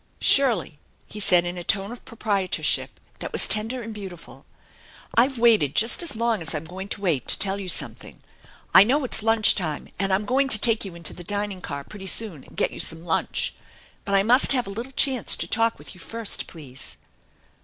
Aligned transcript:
"Shirley," 0.19 0.79
he 1.05 1.19
said 1.19 1.45
in 1.45 1.59
a 1.59 1.63
tone 1.63 1.91
of 1.91 2.03
proprietorship 2.05 2.99
that 3.19 3.31
was 3.31 3.45
tender 3.45 3.83
and 3.83 3.93
beautiful," 3.93 4.47
I've 5.15 5.37
waited 5.37 5.75
just 5.75 6.01
as 6.01 6.15
long 6.15 6.41
as 6.41 6.55
I'm 6.55 6.65
going 6.65 6.87
to 6.87 7.01
wait 7.01 7.27
to 7.27 7.37
tell 7.37 7.59
you 7.59 7.69
something. 7.69 8.19
I 8.73 8.83
know 8.83 9.03
it's 9.03 9.21
lunch 9.21 9.53
time, 9.53 9.89
and 9.99 10.11
I'm 10.11 10.25
going 10.25 10.49
to 10.49 10.57
take 10.57 10.83
you 10.85 10.95
into 10.95 11.13
the 11.13 11.23
dining 11.23 11.61
car 11.61 11.83
pretty 11.83 12.07
soon 12.07 12.43
and 12.45 12.57
get 12.57 12.71
you 12.71 12.79
some 12.79 13.05
lunch, 13.05 13.53
but 14.03 14.15
I 14.15 14.23
must 14.23 14.53
have 14.53 14.65
a 14.65 14.71
little 14.71 14.91
chance 14.93 15.35
to 15.35 15.47
talk 15.47 15.77
with 15.77 15.93
you 15.93 15.99
first, 16.01 16.47
please." 16.47 16.97